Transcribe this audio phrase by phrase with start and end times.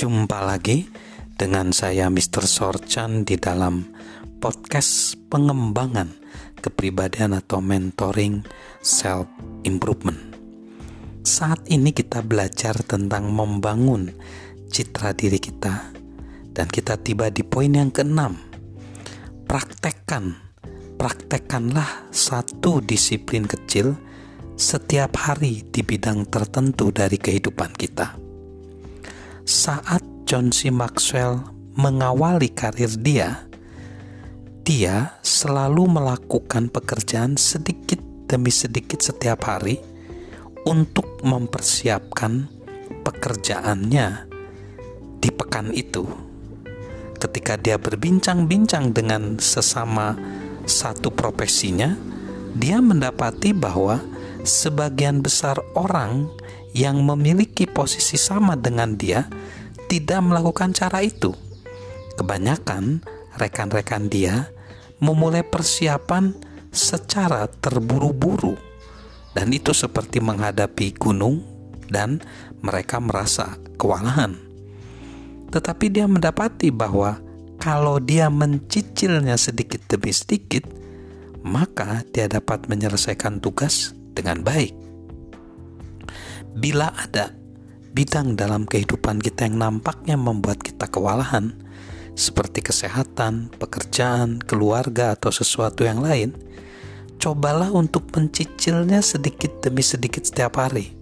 [0.00, 0.88] Jumpa lagi
[1.36, 2.48] dengan saya Mr.
[2.48, 3.84] Sorchan di dalam
[4.40, 6.08] podcast pengembangan
[6.56, 8.40] kepribadian atau mentoring
[8.80, 9.28] self
[9.68, 10.16] improvement.
[11.20, 14.08] Saat ini kita belajar tentang membangun
[14.72, 15.92] citra diri kita
[16.56, 18.40] dan kita tiba di poin yang keenam.
[19.44, 20.32] Praktekkan,
[20.96, 24.00] praktekkanlah satu disiplin kecil
[24.56, 28.29] setiap hari di bidang tertentu dari kehidupan kita
[29.44, 30.70] saat John C.
[30.70, 31.42] Maxwell
[31.74, 33.46] mengawali karir dia,
[34.62, 37.98] dia selalu melakukan pekerjaan sedikit
[38.30, 39.82] demi sedikit setiap hari
[40.68, 42.46] untuk mempersiapkan
[43.02, 44.28] pekerjaannya
[45.18, 46.06] di pekan itu.
[47.20, 50.16] Ketika dia berbincang-bincang dengan sesama
[50.64, 51.92] satu profesinya,
[52.56, 54.00] dia mendapati bahwa
[54.46, 56.30] sebagian besar orang
[56.76, 59.26] yang memiliki posisi sama dengan dia
[59.90, 61.34] tidak melakukan cara itu.
[62.14, 63.02] Kebanyakan
[63.38, 64.50] rekan-rekan dia
[65.02, 66.36] memulai persiapan
[66.70, 68.54] secara terburu-buru,
[69.34, 71.42] dan itu seperti menghadapi gunung,
[71.90, 72.22] dan
[72.62, 74.38] mereka merasa kewalahan.
[75.50, 77.18] Tetapi dia mendapati bahwa
[77.58, 80.62] kalau dia mencicilnya sedikit demi sedikit,
[81.42, 84.89] maka dia dapat menyelesaikan tugas dengan baik.
[86.56, 87.30] Bila ada
[87.94, 91.54] bidang dalam kehidupan kita yang nampaknya membuat kita kewalahan,
[92.18, 96.34] seperti kesehatan, pekerjaan, keluarga, atau sesuatu yang lain,
[97.22, 100.94] cobalah untuk mencicilnya sedikit demi sedikit setiap hari,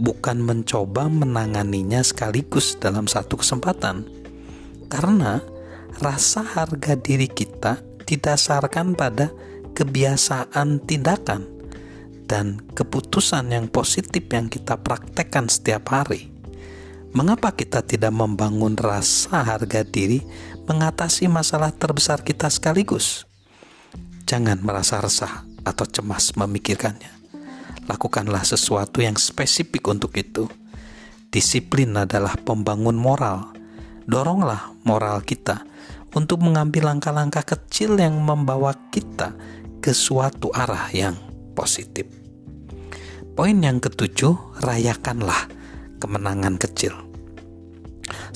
[0.00, 4.08] bukan mencoba menanganinya sekaligus dalam satu kesempatan,
[4.88, 5.44] karena
[6.00, 9.28] rasa harga diri kita didasarkan pada
[9.76, 11.59] kebiasaan tindakan
[12.30, 16.30] dan keputusan yang positif yang kita praktekkan setiap hari.
[17.10, 20.22] Mengapa kita tidak membangun rasa harga diri
[20.70, 23.26] mengatasi masalah terbesar kita sekaligus?
[24.30, 27.10] Jangan merasa resah atau cemas memikirkannya.
[27.90, 30.46] Lakukanlah sesuatu yang spesifik untuk itu.
[31.34, 33.50] Disiplin adalah pembangun moral.
[34.06, 35.66] Doronglah moral kita
[36.14, 39.34] untuk mengambil langkah-langkah kecil yang membawa kita
[39.82, 41.18] ke suatu arah yang
[41.58, 42.19] positif.
[43.40, 44.36] Poin yang ketujuh,
[44.68, 45.48] rayakanlah
[45.96, 46.92] kemenangan kecil.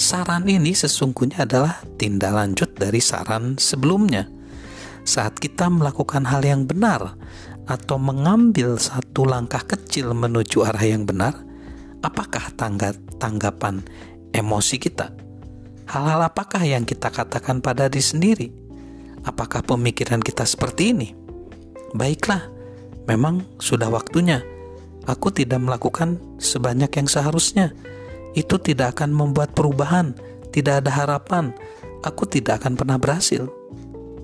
[0.01, 4.25] Saran ini sesungguhnya adalah tindak lanjut dari saran sebelumnya.
[5.05, 7.21] Saat kita melakukan hal yang benar
[7.69, 11.37] atau mengambil satu langkah kecil menuju arah yang benar,
[12.01, 13.85] apakah tanggap tanggapan
[14.33, 15.13] emosi kita?
[15.85, 18.49] Hal-hal apakah yang kita katakan pada diri sendiri?
[19.29, 21.13] Apakah pemikiran kita seperti ini?
[21.93, 22.49] Baiklah,
[23.05, 24.54] memang sudah waktunya
[25.05, 27.73] aku tidak melakukan sebanyak yang seharusnya.
[28.35, 30.17] Itu tidak akan membuat perubahan,
[30.51, 31.55] tidak ada harapan,
[32.03, 33.47] aku tidak akan pernah berhasil.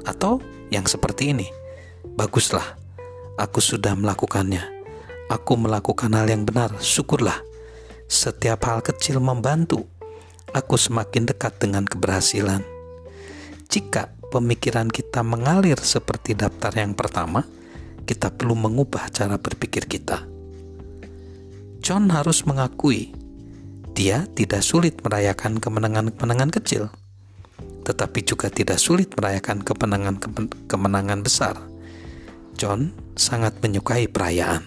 [0.02, 0.42] Atau
[0.72, 1.46] yang seperti ini,
[2.18, 2.76] baguslah,
[3.38, 4.82] aku sudah melakukannya.
[5.30, 7.38] Aku melakukan hal yang benar, syukurlah.
[8.10, 9.86] Setiap hal kecil membantu,
[10.50, 12.66] aku semakin dekat dengan keberhasilan.
[13.70, 17.46] Jika pemikiran kita mengalir seperti daftar yang pertama,
[18.02, 20.29] kita perlu mengubah cara berpikir kita.
[21.90, 23.10] John harus mengakui
[23.98, 26.86] dia tidak sulit merayakan kemenangan-kemenangan kecil,
[27.82, 31.58] tetapi juga tidak sulit merayakan kemenangan-kemenangan besar.
[32.54, 34.62] John sangat menyukai perayaan.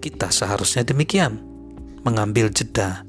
[0.00, 1.44] Kita seharusnya demikian,
[2.08, 3.04] mengambil jeda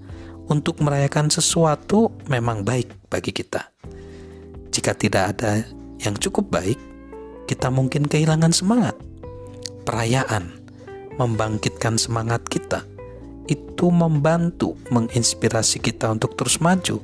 [0.52, 3.72] untuk merayakan sesuatu memang baik bagi kita.
[4.76, 5.64] Jika tidak ada
[6.04, 6.80] yang cukup baik,
[7.48, 9.00] kita mungkin kehilangan semangat.
[9.88, 10.52] Perayaan
[11.16, 12.84] membangkitkan semangat kita
[13.46, 17.02] itu membantu menginspirasi kita untuk terus maju.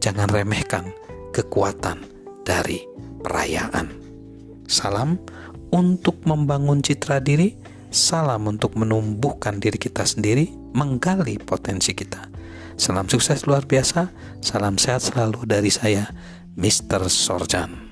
[0.00, 0.90] Jangan remehkan
[1.30, 2.02] kekuatan
[2.42, 2.82] dari
[3.20, 3.92] perayaan.
[4.66, 5.20] Salam
[5.70, 7.54] untuk membangun citra diri,
[7.90, 12.30] salam untuk menumbuhkan diri kita sendiri, menggali potensi kita.
[12.80, 14.08] Salam sukses luar biasa,
[14.40, 16.08] salam sehat selalu dari saya,
[16.56, 17.12] Mr.
[17.12, 17.89] Sorjan.